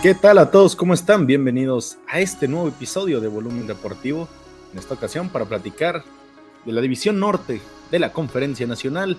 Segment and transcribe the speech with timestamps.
[0.00, 0.76] ¿Qué tal a todos?
[0.76, 1.26] ¿Cómo están?
[1.26, 4.28] Bienvenidos a este nuevo episodio de Volumen Deportivo.
[4.72, 6.04] En esta ocasión para platicar
[6.64, 7.60] de la División Norte
[7.90, 9.18] de la Conferencia Nacional.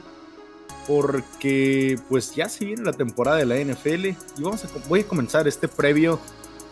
[0.88, 5.08] Porque pues ya se viene la temporada de la NFL y vamos a, voy a
[5.08, 6.18] comenzar este previo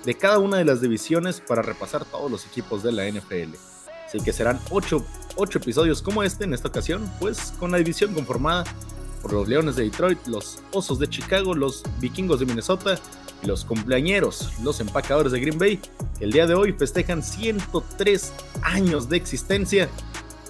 [0.05, 3.55] de cada una de las divisiones para repasar todos los equipos de la NFL.
[4.05, 5.05] Así que serán 8,
[5.36, 8.64] 8 episodios como este en esta ocasión, pues con la división conformada
[9.21, 12.98] por los Leones de Detroit, los Osos de Chicago, los Vikingos de Minnesota
[13.44, 15.80] los cumpleañeros, los empacadores de Green Bay,
[16.20, 18.34] el día de hoy festejan 103
[18.64, 19.90] años de existencia.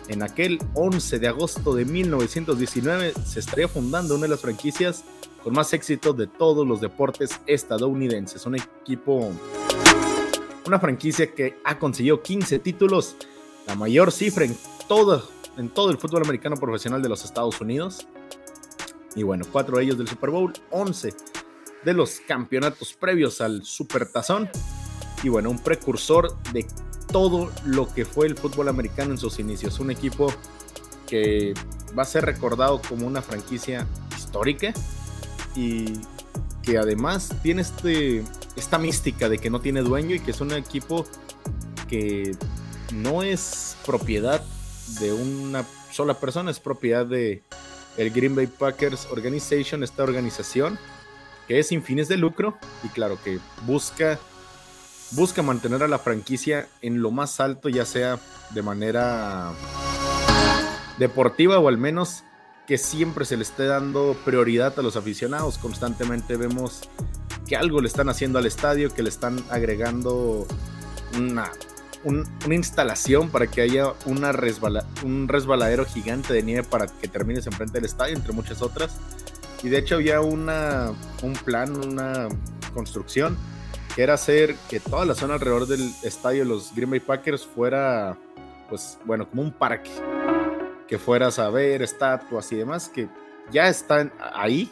[0.08, 5.04] En aquel 11 de agosto de 1919 se estaría fundando una de las franquicias
[5.44, 8.45] con más éxito de todos los deportes estadounidenses.
[8.45, 9.31] Un equipo,
[10.66, 13.17] una franquicia que ha conseguido 15 títulos,
[13.66, 18.08] la mayor cifra en todo, en todo el fútbol americano profesional de los Estados Unidos.
[19.16, 21.14] Y bueno, cuatro de ellos del Super Bowl, 11
[21.88, 24.50] de los campeonatos previos al Super Tazón.
[25.23, 26.68] Y bueno, un precursor de
[27.14, 29.80] todo lo que fue el fútbol americano en sus inicios.
[29.80, 30.28] Un equipo
[31.08, 31.53] que
[31.98, 34.73] va a ser recordado como una franquicia histórica
[35.56, 35.94] y
[36.61, 38.22] que además tiene este,
[38.58, 41.06] esta mística de que no tiene dueño y que es un equipo
[41.88, 42.36] que
[42.94, 44.44] no es propiedad
[45.00, 47.44] de una sola persona, es propiedad de
[47.95, 50.78] el Green Bay Packers Organization, esta organización
[51.48, 54.20] que es sin fines de lucro y claro que busca
[55.12, 58.20] busca mantener a la franquicia en lo más alto, ya sea
[58.52, 59.54] de manera
[60.98, 62.23] deportiva o al menos
[62.66, 65.58] que siempre se le esté dando prioridad a los aficionados.
[65.58, 66.81] Constantemente vemos
[67.48, 70.45] que algo le están haciendo al estadio, que le están agregando
[71.16, 71.50] una,
[72.04, 77.86] una instalación para que haya un resbaladero gigante de nieve para que termines enfrente del
[77.86, 78.98] estadio, entre muchas otras.
[79.63, 80.91] Y de hecho había una,
[81.23, 82.27] un plan, una
[82.73, 83.38] construcción,
[83.95, 87.45] que era hacer que toda la zona alrededor del estadio de los Green Bay Packers
[87.45, 88.17] fuera,
[88.69, 89.91] pues bueno, como un parque.
[90.88, 93.09] Que fueras a ver estatuas y demás, que
[93.52, 94.71] ya están ahí,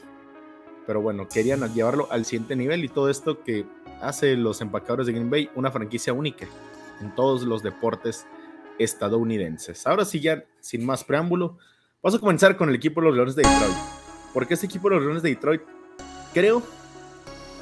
[0.86, 3.66] pero bueno, querían llevarlo al siguiente nivel y todo esto que
[4.02, 6.46] hace los empacadores de Green Bay una franquicia única
[7.02, 8.26] en todos los deportes
[8.78, 9.86] estadounidenses.
[9.88, 11.58] Ahora sí, ya sin más preámbulo,
[12.02, 14.05] vamos a comenzar con el equipo de los Leones de Detroit.
[14.36, 15.62] Porque este equipo de los Leones de Detroit,
[16.34, 16.62] creo,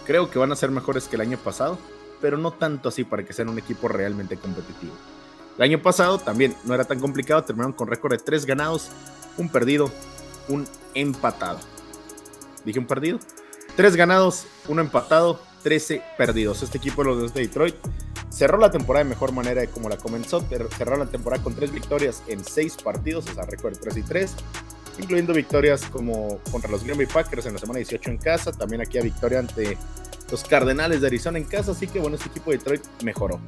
[0.08, 1.78] creo que van a ser mejores que el año pasado,
[2.20, 4.94] pero no tanto así para que sean un equipo realmente competitivo.
[5.56, 8.90] El año pasado también no era tan complicado, terminaron con récord de 3 ganados,
[9.38, 9.92] un perdido,
[10.50, 11.60] un empatado.
[12.66, 13.20] ¿Dije un perdido?
[13.76, 16.64] 3 ganados, uno empatado, 13 perdidos.
[16.64, 17.76] Este equipo de los Leones de Detroit
[18.32, 20.44] cerró la temporada de mejor manera de como la comenzó,
[20.76, 24.36] cerró la temporada con 3 victorias en 6 partidos, o sea, récord 3 y 3
[25.00, 28.82] incluyendo victorias como contra los Green Bay Packers en la semana 18 en casa, también
[28.82, 29.78] aquí a victoria ante
[30.32, 33.40] los Cardenales de Arizona en casa, así que bueno, este equipo de Detroit mejoró.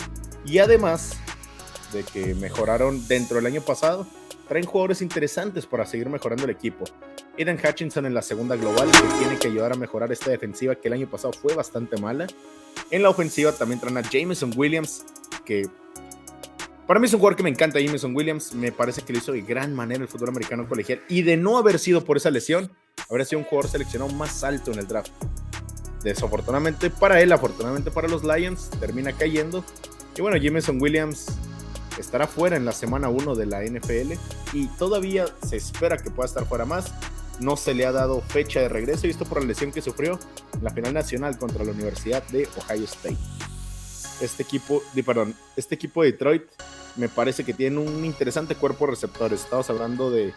[0.45, 1.17] Y además
[1.93, 4.07] de que mejoraron dentro del año pasado,
[4.47, 6.85] traen jugadores interesantes para seguir mejorando el equipo.
[7.37, 10.87] Eden Hutchinson en la segunda global, que tiene que ayudar a mejorar esta defensiva que
[10.87, 12.27] el año pasado fue bastante mala.
[12.91, 15.05] En la ofensiva también traen a Jameson Williams,
[15.43, 15.67] que
[16.87, 18.53] para mí es un jugador que me encanta, Jameson Williams.
[18.53, 21.01] Me parece que lo hizo de gran manera el fútbol americano colegial.
[21.09, 22.71] Y de no haber sido por esa lesión,
[23.09, 25.11] habría sido un jugador seleccionado más alto en el draft.
[26.03, 29.65] Desafortunadamente para él, afortunadamente para los Lions, termina cayendo.
[30.15, 31.27] Y bueno, Jameson Williams
[31.99, 34.13] estará fuera en la semana 1 de la NFL
[34.53, 36.93] y todavía se espera que pueda estar fuera más.
[37.39, 40.19] No se le ha dado fecha de regreso, visto por la lesión que sufrió
[40.53, 43.17] en la final nacional contra la Universidad de Ohio State.
[44.21, 46.43] Este equipo, perdón, este equipo de Detroit
[46.95, 49.43] me parece que tiene un interesante cuerpo de receptores.
[49.43, 50.33] Estamos hablando de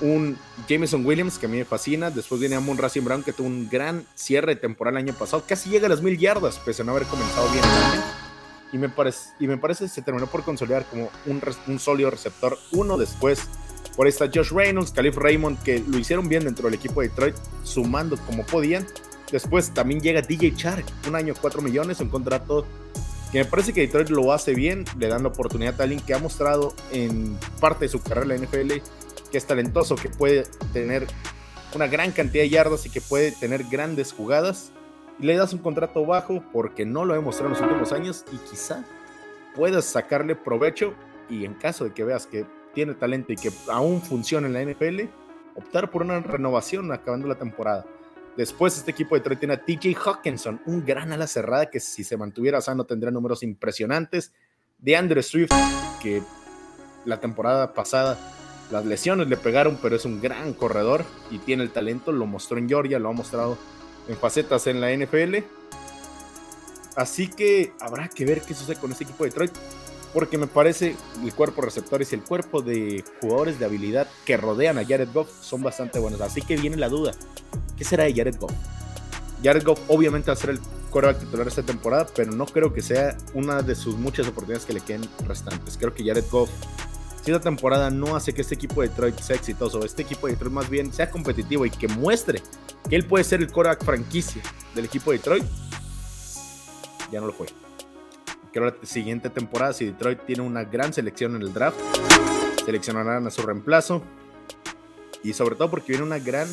[0.00, 0.36] un
[0.68, 2.10] Jameson Williams que a mí me fascina.
[2.10, 5.44] Después viene Amon Racing Brown que tuvo un gran cierre temporal el año pasado.
[5.46, 7.64] Casi llega a las mil yardas, pese a no haber comenzado bien
[8.72, 12.10] Y me parece, y me parece que se terminó por consolidar como un, un sólido
[12.10, 12.58] receptor.
[12.72, 13.42] Uno después,
[13.96, 17.08] por ahí está Josh Reynolds, Calif Raymond, que lo hicieron bien dentro del equipo de
[17.08, 18.86] Detroit, sumando como podían.
[19.30, 22.66] Después también llega DJ Chark, un año 4 millones, un contrato
[23.32, 26.14] que me parece que Detroit lo hace bien, le dan la oportunidad a alguien que
[26.14, 28.72] ha mostrado en parte de su carrera en la NFL
[29.32, 31.06] que es talentoso, que puede tener
[31.74, 34.70] una gran cantidad de yardas y que puede tener grandes jugadas.
[35.18, 38.24] Y le das un contrato bajo porque no lo he mostrado en los últimos años
[38.30, 38.84] y quizá
[39.56, 40.94] puedas sacarle provecho
[41.28, 44.62] y en caso de que veas que tiene talento y que aún funciona en la
[44.62, 45.08] NFL,
[45.56, 47.86] optar por una renovación acabando la temporada.
[48.36, 52.02] Después este equipo de Detroit tiene a TJ Hawkinson, un gran ala cerrada que si
[52.02, 54.32] se mantuviera sano tendría números impresionantes.
[54.78, 55.52] De Andrew Swift,
[56.02, 56.22] que
[57.04, 58.18] la temporada pasada
[58.70, 62.58] las lesiones le pegaron, pero es un gran corredor y tiene el talento, lo mostró
[62.58, 63.58] en Georgia, lo ha mostrado
[64.08, 65.44] en facetas en la NFL.
[66.96, 69.52] Así que habrá que ver qué sucede con este equipo de Detroit.
[70.12, 70.94] Porque me parece
[71.24, 75.08] el cuerpo de receptores y el cuerpo de jugadores de habilidad que rodean a Jared
[75.12, 76.20] Goff son bastante buenos.
[76.20, 77.12] Así que viene la duda.
[77.82, 78.52] ¿Qué será de Jared Goff?
[79.42, 82.80] Jared Goff obviamente va a ser el quarterback titular esta temporada, pero no creo que
[82.80, 85.76] sea una de sus muchas oportunidades que le queden restantes.
[85.76, 86.48] Creo que Jared Goff,
[87.24, 90.34] si esta temporada no hace que este equipo de Detroit sea exitoso, este equipo de
[90.34, 92.40] Detroit más bien sea competitivo y que muestre
[92.88, 94.42] que él puede ser el quarterback franquicia
[94.76, 95.44] del equipo de Detroit,
[97.10, 97.48] ya no lo fue.
[98.52, 101.80] Creo que la siguiente temporada, si Detroit tiene una gran selección en el draft,
[102.64, 104.04] seleccionarán a su reemplazo.
[105.24, 106.48] Y sobre todo porque viene una gran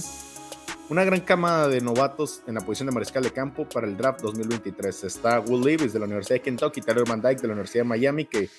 [0.89, 4.21] una gran camada de novatos en la posición de mariscal de campo para el draft
[4.21, 5.03] 2023.
[5.03, 7.89] Está Will Levis de la Universidad de Kentucky, Tyler Van Dyke de la Universidad de
[7.89, 8.49] Miami, que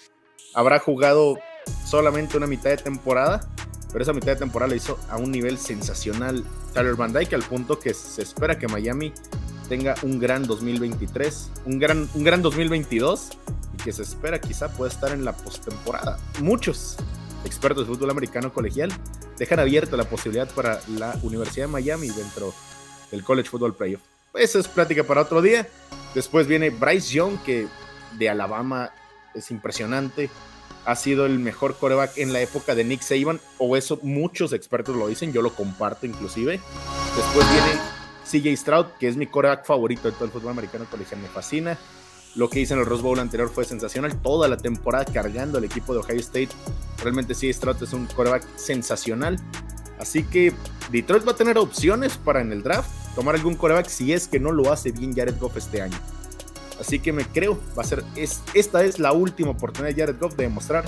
[0.55, 1.39] habrá jugado
[1.85, 3.41] solamente una mitad de temporada,
[3.93, 7.43] pero esa mitad de temporada la hizo a un nivel sensacional Tyler Van Dyke, al
[7.43, 9.13] punto que se espera que Miami
[9.69, 13.31] tenga un gran 2023, un gran, un gran 2022
[13.75, 16.17] y que se espera quizá pueda estar en la postemporada.
[16.41, 16.97] Muchos
[17.45, 18.93] expertos de fútbol americano colegial
[19.41, 22.53] dejan abierta la posibilidad para la Universidad de Miami dentro
[23.11, 24.03] del College Football Playoff.
[24.35, 25.67] Esa es plática para otro día.
[26.15, 27.67] Después viene Bryce Young, que
[28.19, 28.91] de Alabama
[29.35, 30.29] es impresionante.
[30.85, 34.95] Ha sido el mejor coreback en la época de Nick Saban, o eso muchos expertos
[34.95, 36.61] lo dicen, yo lo comparto inclusive.
[37.17, 37.81] Después viene
[38.31, 41.79] CJ Stroud, que es mi coreback favorito de todo el fútbol americano colegial, me fascina.
[42.37, 44.21] Lo que hice en el Rose Bowl anterior fue sensacional.
[44.23, 46.51] Toda la temporada cargando al equipo de Ohio State.
[47.03, 49.37] Realmente sí, Stroud es un quarterback sensacional.
[49.99, 50.53] Así que
[50.91, 54.39] Detroit va a tener opciones para en el draft tomar algún quarterback si es que
[54.39, 55.99] no lo hace bien Jared Goff este año.
[56.81, 60.19] Así que me creo, va a ser, es, esta es la última oportunidad de Jared
[60.19, 60.85] Goff de demostrar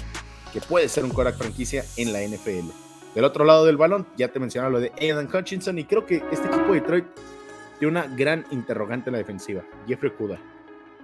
[0.53, 2.71] que puede ser un quarterback franquicia en la NFL.
[3.15, 6.25] Del otro lado del balón, ya te mencionaba lo de Aidan Hutchinson y creo que
[6.31, 7.05] este equipo de Detroit
[7.79, 10.39] tiene una gran interrogante en la defensiva, Jeffrey Kuda.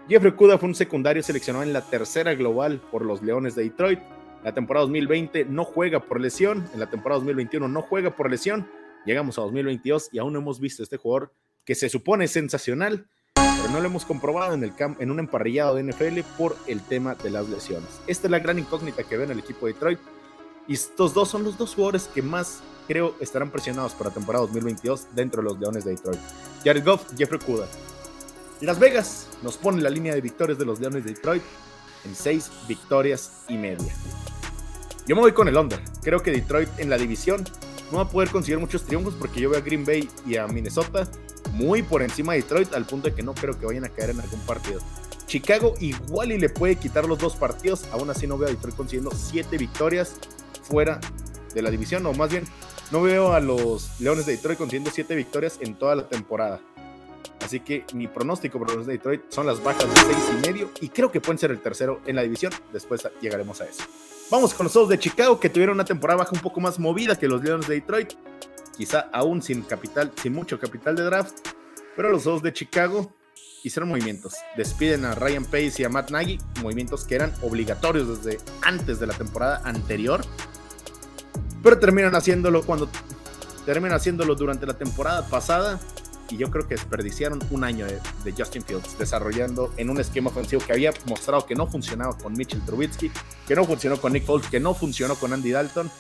[0.09, 4.01] Jeffrey Cuda fue un secundario seleccionado en la tercera global por los Leones de Detroit.
[4.43, 8.67] La temporada 2020 no juega por lesión, en la temporada 2021 no juega por lesión.
[9.05, 11.35] Llegamos a 2022 y aún no hemos visto este jugador
[11.67, 15.83] que se supone sensacional, pero no lo hemos comprobado en, el en un emparrillado de
[15.83, 18.01] NFL por el tema de las lesiones.
[18.07, 19.99] Esta es la gran incógnita que ve en el equipo de Detroit.
[20.67, 25.09] Y estos dos son los dos jugadores que más creo estarán presionados para temporada 2022
[25.15, 26.21] dentro de los Leones de Detroit.
[26.65, 27.39] Jared Goff, Jeffrey
[28.61, 31.43] Las Vegas nos pone la línea de victorias de los Leones de Detroit
[32.05, 33.95] en 6 victorias y media.
[35.07, 35.81] Yo me voy con el under.
[36.03, 37.45] Creo que Detroit en la división
[37.93, 40.47] no va a poder conseguir muchos triunfos porque yo veo a Green Bay y a
[40.49, 41.09] Minnesota
[41.53, 44.11] muy por encima de Detroit al punto de que no creo que vayan a caer
[44.11, 44.81] en algún partido.
[45.27, 48.75] Chicago igual y le puede quitar los dos partidos, aún así no veo a Detroit
[48.75, 50.17] consiguiendo 7 victorias
[50.63, 51.01] fuera
[51.55, 52.45] de la división, o más bien
[52.91, 56.61] no veo a los Leones de Detroit consiguiendo 7 victorias en toda la temporada.
[57.45, 60.71] Así que mi pronóstico para los de Detroit son las bajas de 6 y medio
[60.81, 62.53] y creo que pueden ser el tercero en la división.
[62.73, 63.85] Después llegaremos a eso.
[64.31, 67.19] Vamos con los Osos de Chicago que tuvieron una temporada baja un poco más movida
[67.19, 68.13] que los Leones de Detroit.
[68.77, 71.35] Quizá aún sin capital, sin mucho capital de draft.
[71.97, 73.15] Pero los Osos de Chicago
[73.65, 74.35] hicieron movimientos.
[74.57, 79.07] Despiden a Ryan Pace y a Matt Nagy, movimientos que eran obligatorios desde antes de
[79.07, 80.21] la temporada anterior.
[81.63, 82.89] Pero terminan haciéndolo cuando
[83.65, 85.81] terminan haciéndolo durante la temporada pasada
[86.31, 90.63] y yo creo que desperdiciaron un año de, Justin Fields desarrollando en un esquema ofensivo
[90.65, 93.11] que había mostrado que no funcionaba con Mitchell Trubisky,
[93.47, 95.91] que no funcionó con Nick Foles, que no funcionó con Andy Dalton.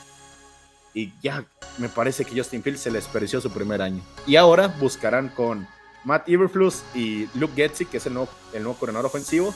[0.94, 1.44] Y ya
[1.78, 4.02] me parece que Justin Fields se le desperdició su primer año.
[4.26, 5.66] Y ahora buscarán con
[6.04, 9.54] Matt Eberflus y Luke Getzi, que es el nuevo, el nuevo coordinador ofensivo,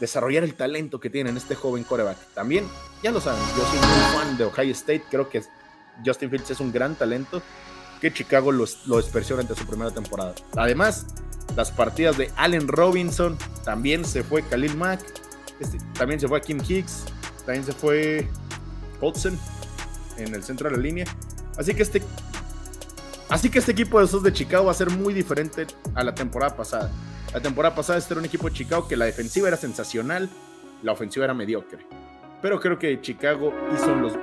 [0.00, 2.18] desarrollar el talento que tiene en este joven coreback.
[2.34, 2.68] También,
[3.02, 5.42] ya lo saben, yo soy un fan de Ohio State, creo que
[6.04, 7.42] Justin Fields es un gran talento
[8.02, 10.34] que Chicago lo, lo desperdició durante su primera temporada.
[10.56, 11.06] Además,
[11.54, 15.00] las partidas de Allen Robinson, también se fue Khalil Mack,
[15.60, 17.04] este, también se fue Kim Hicks,
[17.46, 18.28] también se fue
[19.00, 19.38] Hodgson
[20.16, 21.06] en el centro de la línea.
[21.56, 22.02] Así que este
[23.28, 26.12] Así que este equipo de esos de Chicago va a ser muy diferente a la
[26.12, 26.90] temporada pasada.
[27.32, 30.28] La temporada pasada este era un equipo de Chicago que la defensiva era sensacional,
[30.82, 31.86] la ofensiva era mediocre
[32.42, 33.54] pero creo que Chicago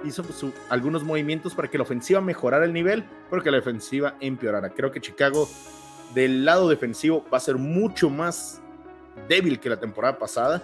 [0.05, 4.71] hizo, algunos movimientos para que la ofensiva mejorara el nivel, pero que la defensiva empeorara.
[4.71, 5.49] Creo que Chicago
[6.13, 8.61] del lado defensivo va a ser mucho más
[9.29, 10.61] débil que la temporada pasada,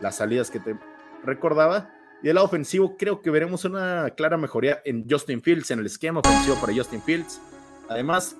[0.00, 0.74] las salidas que te
[1.22, 1.90] recordaba.
[2.22, 5.86] Y del lado ofensivo creo que veremos una clara mejoría en Justin Fields, en el
[5.86, 7.42] esquema ofensivo para Justin Fields.
[7.90, 8.36] Además,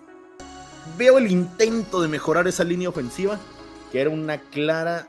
[0.96, 3.38] veo el intento de mejorar esa línea ofensiva,
[3.92, 5.08] que era una clara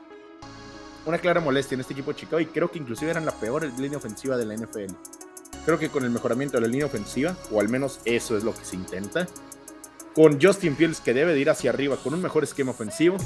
[1.08, 3.66] una clara molestia en este equipo de Chicago y creo que inclusive eran la peor
[3.78, 4.92] línea ofensiva de la NFL.
[5.64, 8.54] Creo que con el mejoramiento de la línea ofensiva, o al menos eso es lo
[8.54, 9.26] que se intenta,
[10.14, 13.16] con Justin Fields que debe de ir hacia arriba con un mejor esquema ofensivo,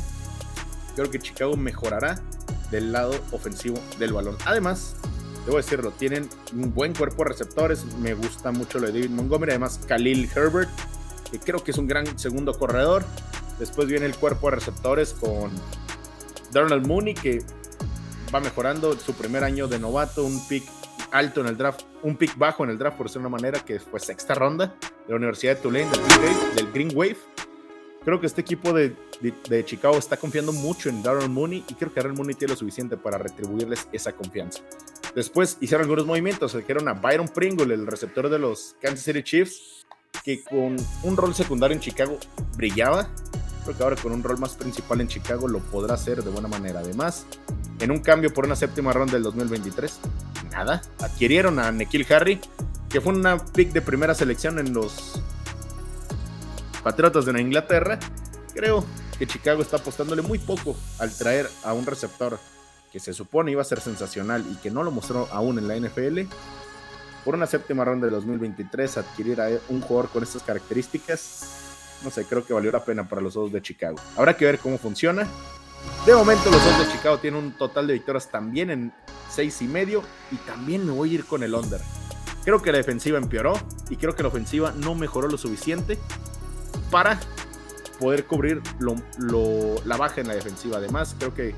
[0.95, 2.21] creo que Chicago mejorará
[2.71, 4.37] del lado ofensivo del balón.
[4.45, 4.95] Además,
[5.45, 7.85] debo decirlo, tienen un buen cuerpo de receptores.
[7.99, 9.53] Me gusta mucho lo de David Montgomery.
[9.53, 10.71] Además, Khalil Herbert,
[11.31, 13.05] que creo que es un gran segundo corredor.
[13.59, 15.51] Después viene el cuerpo de receptores con
[16.53, 17.43] Donald Mooney, que
[18.35, 20.65] va mejorando su primer año de novato, un pick
[21.11, 23.79] alto en el draft, un pick bajo en el draft, por de una manera, que
[23.79, 24.75] fue sexta ronda
[25.07, 25.91] de la Universidad de Tulane,
[26.57, 27.19] del Green Wave.
[28.05, 28.97] Creo que este equipo de,
[29.65, 32.97] Chicago está confiando mucho en Darren Mooney y creo que Darren Mooney tiene lo suficiente
[32.97, 34.61] para retribuirles esa confianza.
[35.15, 39.87] Después hicieron algunos movimientos, eligieron a Byron Pringle, el receptor de los Kansas City Chiefs,
[40.25, 42.19] que con un rol secundario en Chicago
[42.57, 43.09] brillaba.
[43.65, 46.49] Creo que ahora con un rol más principal en Chicago lo podrá hacer de buena
[46.49, 46.81] manera.
[46.81, 47.27] Además,
[47.79, 50.01] en un cambio por una séptima ronda del 2023,
[50.51, 50.83] nada.
[51.01, 52.41] Adquirieron a Nikhil Harry,
[52.89, 55.23] que fue una pick de primera selección en los
[56.83, 57.99] Patriotas de Inglaterra,
[58.53, 58.85] creo
[59.19, 62.39] que Chicago está apostándole muy poco al traer a un receptor
[62.91, 65.77] que se supone iba a ser sensacional y que no lo mostró aún en la
[65.77, 66.23] NFL.
[67.25, 71.72] Por una séptima ronda de 2023, adquirir a un jugador con estas características,
[72.05, 73.99] no sé, creo que valió la pena para los dos de Chicago.
[74.17, 75.27] Habrá que ver cómo funciona.
[76.07, 78.93] De momento, los dos de Chicago tienen un total de victorias también en
[79.31, 81.81] seis y medio y también me voy a ir con el under.
[82.45, 83.55] Creo que la defensiva empeoró
[83.89, 85.99] y creo que la ofensiva no mejoró lo suficiente
[86.91, 87.21] para
[88.01, 88.61] poder cubrir
[89.85, 90.79] la baja en la defensiva.
[90.79, 91.55] Además, creo que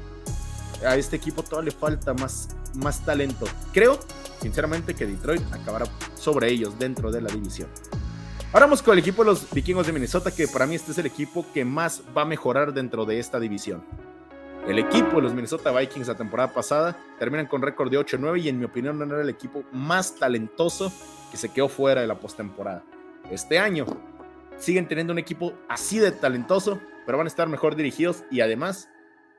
[0.87, 3.47] a este equipo todavía le falta más, más talento.
[3.73, 3.99] Creo,
[4.41, 5.87] sinceramente, que Detroit acabará
[6.17, 7.69] sobre ellos dentro de la división.
[8.55, 10.99] Ahora vamos con el equipo de los vikingos de Minnesota, que para mí este es
[10.99, 13.83] el equipo que más va a mejorar dentro de esta división.
[14.69, 18.49] El equipo de los Minnesota Vikings la temporada pasada terminan con récord de 8-9 y
[18.49, 20.93] en mi opinión no era el equipo más talentoso
[21.33, 22.85] que se quedó fuera de la postemporada.
[23.29, 23.87] Este año
[24.57, 28.89] siguen teniendo un equipo así de talentoso, pero van a estar mejor dirigidos y además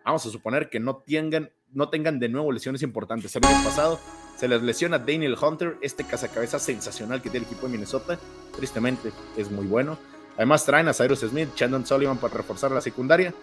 [0.04, 3.34] vamos a suponer que no tengan, no tengan de nuevo lesiones importantes.
[3.34, 3.98] El año pasado
[4.38, 8.20] se les lesiona Daniel Hunter, este cazacabeza sensacional que tiene el equipo de Minnesota.
[8.56, 9.98] Tristemente es muy bueno.
[10.36, 13.34] Además traen a Cyrus Smith, Chandon Sullivan para reforzar la secundaria.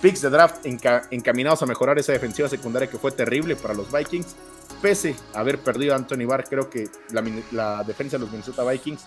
[0.00, 4.36] Picks de draft encaminados a mejorar esa defensiva secundaria que fue terrible para los Vikings.
[4.80, 8.64] Pese a haber perdido a Anthony Barr, creo que la, la defensa de los Minnesota
[8.64, 9.04] Vikings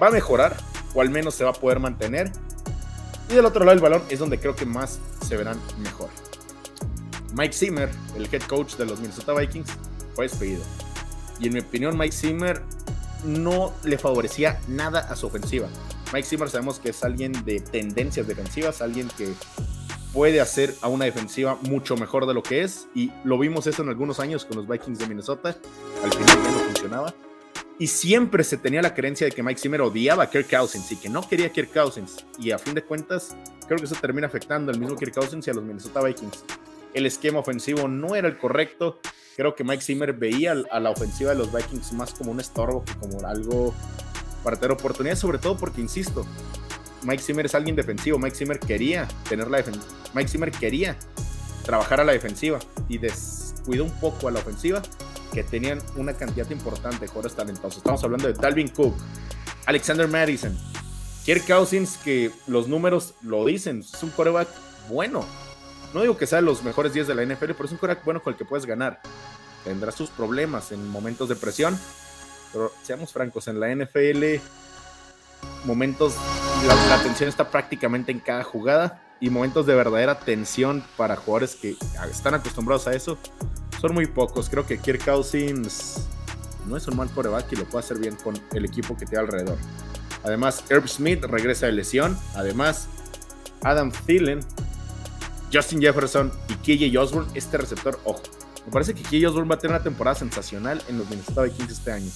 [0.00, 0.56] va a mejorar,
[0.94, 2.30] o al menos se va a poder mantener.
[3.28, 6.10] Y del otro lado del balón es donde creo que más se verán mejor.
[7.34, 9.70] Mike Zimmer, el head coach de los Minnesota Vikings,
[10.14, 10.62] fue despedido.
[11.38, 12.62] Y en mi opinión, Mike Zimmer
[13.24, 15.68] no le favorecía nada a su ofensiva.
[16.12, 19.32] Mike Zimmer sabemos que es alguien de tendencias defensivas, alguien que
[20.12, 22.88] puede hacer a una defensiva mucho mejor de lo que es.
[22.94, 25.56] Y lo vimos eso en algunos años con los Vikings de Minnesota.
[26.02, 27.14] Al final ya no funcionaba.
[27.78, 30.96] Y siempre se tenía la creencia de que Mike Zimmer odiaba a Kirk Cousins y
[30.96, 32.26] que no quería a Kirk Cousins.
[32.38, 33.34] Y a fin de cuentas,
[33.66, 36.44] creo que eso termina afectando al mismo Kirk Cousins y a los Minnesota Vikings.
[36.94, 39.00] El esquema ofensivo no era el correcto.
[39.36, 42.84] Creo que Mike Zimmer veía a la ofensiva de los Vikings más como un estorbo
[42.84, 43.74] que como algo
[44.42, 46.26] para tener oportunidades, sobre todo porque, insisto,
[47.02, 48.18] Mike Zimmer es alguien defensivo.
[48.18, 49.86] Mike Zimmer quería tener la defensiva.
[50.14, 50.96] Mike Zimmer quería
[51.64, 54.82] trabajar a la defensiva y descuidó un poco a la ofensiva
[55.32, 57.78] que tenían una cantidad importante de jugadores talentosos.
[57.78, 58.94] Estamos hablando de Dalvin Cook,
[59.66, 60.58] Alexander Madison,
[61.24, 64.48] Kirk Cousins, que los números lo dicen, es un coreback
[64.88, 65.24] bueno.
[65.94, 68.04] No digo que sea de los mejores días de la NFL, pero es un coreback
[68.04, 69.00] bueno con el que puedes ganar.
[69.64, 71.78] Tendrá sus problemas en momentos de presión,
[72.52, 74.40] pero seamos francos, en la NFL
[75.64, 76.14] momentos,
[76.66, 81.56] la, la tensión está prácticamente en cada jugada y momentos de verdadera tensión para jugadores
[81.56, 81.76] que
[82.10, 83.18] están acostumbrados a eso
[83.80, 84.48] son muy pocos.
[84.48, 86.06] Creo que Kirk Cousins
[86.66, 89.24] no es un mal coreback y lo puede hacer bien con el equipo que tiene
[89.24, 89.58] alrededor.
[90.22, 92.18] Además, Herb Smith regresa de lesión.
[92.34, 92.88] Además,
[93.62, 94.40] Adam Thielen,
[95.52, 98.22] Justin Jefferson y KJ Osborne, este receptor, ojo.
[98.66, 101.72] Me parece que KJ Osborne va a tener una temporada sensacional en los Minnesota Vikings
[101.72, 102.10] este año.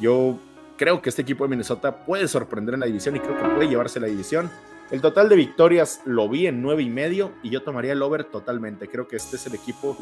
[0.00, 0.38] Yo
[0.78, 3.68] creo que este equipo de Minnesota puede sorprender en la división y creo que puede
[3.68, 4.50] llevarse la división.
[4.90, 8.24] El total de victorias lo vi en nueve y medio y yo tomaría el over
[8.24, 8.88] totalmente.
[8.88, 9.96] Creo que este es el equipo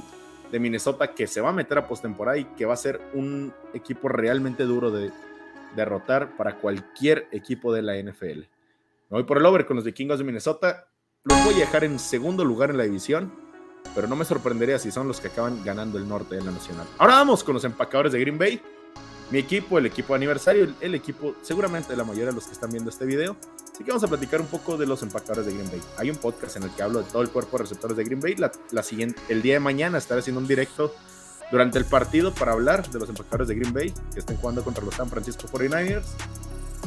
[0.51, 3.53] de Minnesota que se va a meter a postemporada y que va a ser un
[3.75, 5.11] equipo realmente duro de
[5.75, 8.41] derrotar para cualquier equipo de la NFL.
[9.13, 10.89] Me voy por el over con los vikingos de Minnesota.
[11.25, 13.33] Los voy a dejar en segundo lugar en la división,
[13.95, 16.85] pero no me sorprendería si son los que acaban ganando el norte de la nacional.
[16.99, 18.61] Ahora vamos con los empacadores de Green Bay
[19.31, 22.71] mi equipo, el equipo de aniversario, el, equipo seguramente la mayoría de los que están
[22.71, 23.37] viendo este video.
[23.73, 25.81] Así que vamos a platicar un poco de los empacadores de Green Bay.
[25.97, 28.21] Hay un podcast en el que hablo de todo el cuerpo de receptores de Green
[28.21, 28.35] Bay.
[28.71, 30.93] La, siguiente, el día de mañana estaré haciendo un directo
[31.53, 34.85] durante el partido para hablar de los empacadores de Green Bay que estén jugando contra
[34.85, 36.05] los San Francisco 49ers.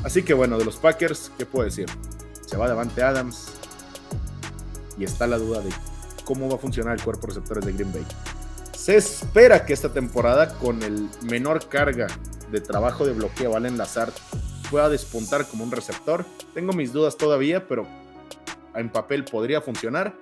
[0.03, 1.87] Así que bueno, de los Packers, ¿qué puedo decir?
[2.45, 3.53] Se va Davante Adams
[4.97, 5.69] y está la duda de
[6.23, 8.05] cómo va a funcionar el cuerpo de receptores de Green Bay.
[8.75, 12.07] Se espera que esta temporada, con el menor carga
[12.51, 14.11] de trabajo de bloqueo al enlazar,
[14.69, 16.25] pueda despuntar como un receptor.
[16.53, 17.87] Tengo mis dudas todavía, pero
[18.75, 20.13] en papel podría funcionar.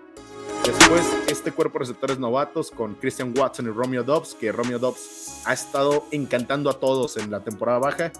[0.66, 5.42] Después, este cuerpo de receptores novatos con Christian Watson y Romeo Dobbs, que Romeo Dobbs
[5.46, 8.14] ha estado encantando a todos en la temporada baja.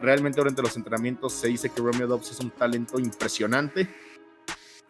[0.00, 3.88] Realmente durante los entrenamientos se dice que Romeo Dobbs es un talento impresionante.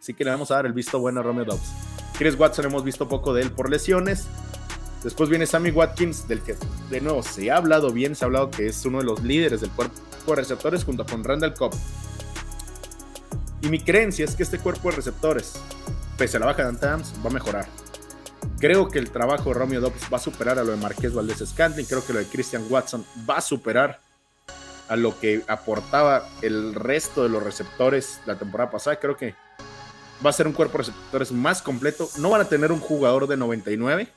[0.05, 1.73] Así que le vamos a dar el visto bueno a Romeo Dobbs.
[2.15, 4.27] Chris Watson hemos visto poco de él por lesiones.
[5.03, 6.55] Después viene Sammy Watkins, del que
[6.91, 9.61] de nuevo se ha hablado bien, se ha hablado que es uno de los líderes
[9.61, 9.95] del cuerpo
[10.27, 11.73] de receptores junto con Randall Cobb.
[13.63, 15.53] Y mi creencia es que este cuerpo de receptores,
[16.19, 17.67] pese a la baja de Antams, va a mejorar.
[18.59, 21.43] Creo que el trabajo de Romeo Dobbs va a superar a lo de Marqués Valdés
[21.43, 21.87] Scantling.
[21.87, 24.01] Creo que lo de Christian Watson va a superar
[24.87, 28.99] a lo que aportaba el resto de los receptores la temporada pasada.
[28.99, 29.33] Creo que
[30.23, 32.09] va a ser un cuerpo de receptores más completo.
[32.17, 34.07] No van a tener un jugador de 99,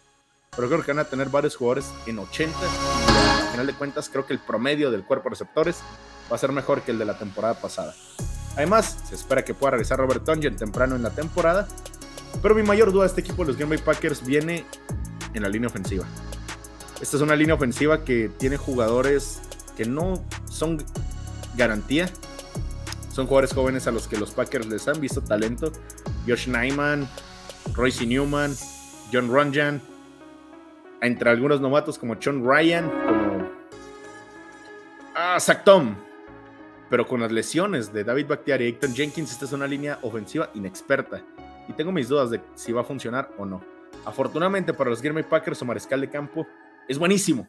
[0.54, 2.56] pero creo que van a tener varios jugadores en 80.
[2.58, 5.78] Y al final de cuentas, creo que el promedio del cuerpo de receptores
[6.30, 7.94] va a ser mejor que el de la temporada pasada.
[8.56, 11.68] Además, se espera que pueda regresar Robert Tonjen temprano en la temporada.
[12.42, 14.64] Pero mi mayor duda de este equipo de los Green Bay Packers viene
[15.34, 16.04] en la línea ofensiva.
[17.00, 19.40] Esta es una línea ofensiva que tiene jugadores
[19.76, 20.84] que no son
[21.56, 22.10] garantía.
[23.18, 25.72] Son jugadores jóvenes a los que los Packers les han visto talento.
[26.25, 27.08] Josh Nyman,
[27.75, 28.54] Royce Newman,
[29.12, 29.82] John Runjan.
[31.00, 33.50] Entre algunos novatos como John Ryan, como
[35.16, 35.96] ah, Zach Tom,
[36.88, 40.50] pero con las lesiones de David Bakhtiari y Aiton Jenkins, esta es una línea ofensiva
[40.54, 41.20] inexperta.
[41.68, 43.60] Y tengo mis dudas de si va a funcionar o no.
[44.04, 46.46] Afortunadamente para los Green Bay Packers, su mariscal de campo
[46.87, 47.48] es buenísimo.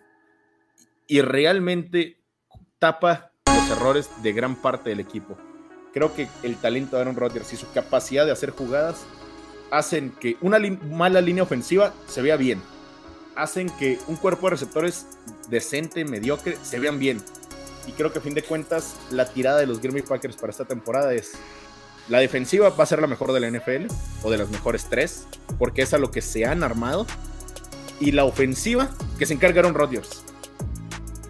[1.05, 2.23] Y realmente
[2.79, 5.38] tapa los errores de gran parte del equipo.
[5.93, 8.98] Creo que el talento de Aaron Rodgers y su capacidad de hacer jugadas
[9.72, 12.62] hacen que una mala línea ofensiva se vea bien.
[13.36, 15.08] Hacen que un cuerpo de receptores
[15.49, 17.21] decente, mediocre, se vean bien
[17.89, 20.52] y creo que a fin de cuentas la tirada de los Green Bay Packers para
[20.52, 21.32] esta temporada es
[22.08, 23.88] la defensiva va a ser la mejor de la NFL
[24.23, 25.25] o de las mejores tres
[25.58, 27.08] porque es a lo que se han armado
[27.99, 30.23] y la ofensiva que se encargaron Rodgers.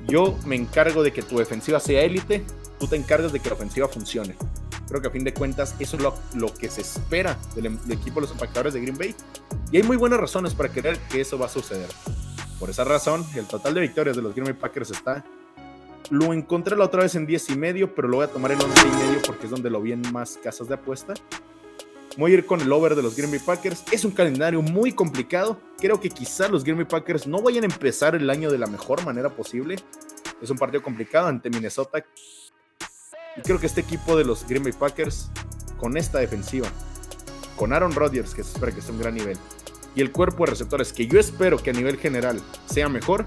[0.07, 2.43] Yo me encargo de que tu defensiva sea élite,
[2.79, 4.35] tú te encargas de que la ofensiva funcione.
[4.87, 6.03] Creo que a fin de cuentas eso es
[6.35, 9.15] lo, que se espera del, del, equipo de los impactadores de Green Bay.
[9.71, 11.89] Y hay muy buenas razones para creer que eso va a suceder.
[12.59, 15.23] Por esa razón, el total de victorias de los Green Bay Packers está
[16.09, 18.61] lo encontré la otra vez en 10 y medio, pero lo voy a tomar en
[18.61, 21.13] 11 y medio porque es donde lo vi en más casas de apuesta.
[22.17, 23.83] Voy a ir con el over de los Green Bay Packers.
[23.91, 25.59] Es un calendario muy complicado.
[25.77, 28.65] Creo que quizá los Green Bay Packers no vayan a empezar el año de la
[28.65, 29.75] mejor manera posible.
[30.41, 32.03] Es un partido complicado ante Minnesota.
[33.43, 35.29] Creo que este equipo de los Green Bay Packers,
[35.77, 36.67] con esta defensiva,
[37.55, 39.37] con Aaron Rodgers, que se espera que esté a un gran nivel,
[39.95, 43.25] y el cuerpo de receptores, que yo espero que a nivel general sea mejor,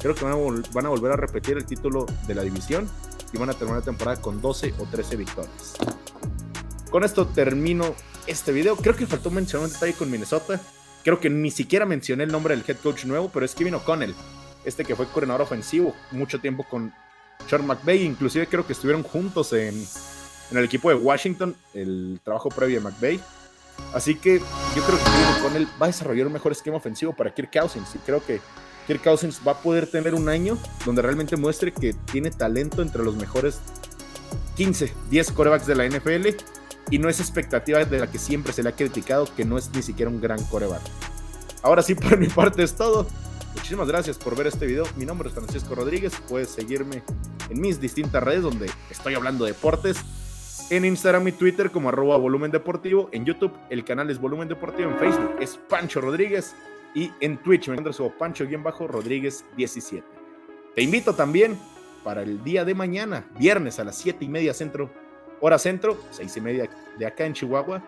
[0.00, 2.88] Creo que van a, volver a repetir el título de la división
[3.32, 5.74] y van a terminar la temporada con 12 o 13 victorias.
[6.90, 7.94] Con esto termino
[8.28, 8.76] este video.
[8.76, 10.60] Creo que faltó mencionar un detalle con Minnesota.
[11.02, 14.14] Creo que ni siquiera mencioné el nombre del head coach nuevo, pero es Kevin O'Connell,
[14.64, 16.92] este que fue coordinador ofensivo mucho tiempo con
[17.48, 18.04] Sean McVay.
[18.04, 19.74] Inclusive creo que estuvieron juntos en,
[20.50, 23.20] en el equipo de Washington, el trabajo previo a McVay.
[23.92, 27.32] Así que yo creo que Kevin O'Connell va a desarrollar un mejor esquema ofensivo para
[27.34, 28.40] Kirk Cousins y creo que
[28.86, 33.02] Kirk Cousins va a poder tener un año donde realmente muestre que tiene talento entre
[33.04, 33.60] los mejores
[34.56, 36.28] 15, 10 corebacks de la NFL
[36.90, 39.70] y no es expectativa de la que siempre se le ha criticado que no es
[39.74, 40.82] ni siquiera un gran coreback.
[41.62, 43.06] Ahora sí, por mi parte es todo.
[43.56, 44.84] Muchísimas gracias por ver este video.
[44.96, 46.12] Mi nombre es Francisco Rodríguez.
[46.28, 47.02] Puedes seguirme
[47.50, 49.96] en mis distintas redes donde estoy hablando de deportes.
[50.70, 53.08] En Instagram y Twitter como arroba volumen deportivo.
[53.12, 54.90] En YouTube el canal es volumen deportivo.
[54.90, 56.54] En Facebook es Pancho Rodríguez.
[56.94, 60.04] Y en Twitch me encuentras como Pancho-Rodríguez17.
[60.74, 61.58] Te invito también
[62.04, 64.90] para el día de mañana, viernes a las 7 y media centro,
[65.40, 67.82] hora centro, 6 y media de acá en Chihuahua,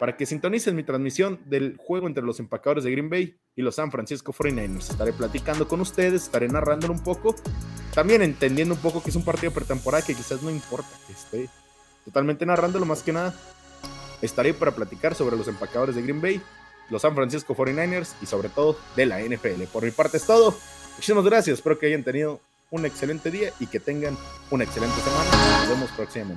[0.00, 3.76] para que sintonices mi transmisión del juego entre los empacadores de Green Bay y los
[3.76, 4.90] San Francisco 49ers.
[4.90, 7.34] Estaré platicando con ustedes, estaré narrándolo un poco,
[7.94, 11.50] también entendiendo un poco que es un partido pretemporada que quizás no importa que esté
[12.04, 13.34] totalmente narrándolo, más que nada
[14.22, 16.40] estaré para platicar sobre los empacadores de Green Bay
[16.90, 19.64] los San Francisco 49ers y sobre todo de la NFL.
[19.72, 20.54] Por mi parte es todo.
[20.96, 21.58] Muchísimas gracias.
[21.58, 22.40] Espero que hayan tenido
[22.70, 24.16] un excelente día y que tengan
[24.50, 25.60] una excelente semana.
[25.60, 26.32] Nos vemos próximamente.